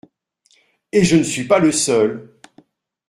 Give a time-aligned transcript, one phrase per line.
[0.91, 2.33] Et je ne suis pas le seul.